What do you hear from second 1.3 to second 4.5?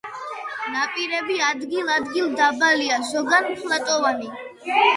ადგილ-ადგილ დაბალია, ზოგან ფლატოვანი.